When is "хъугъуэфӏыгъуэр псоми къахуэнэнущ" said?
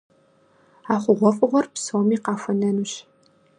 1.01-2.91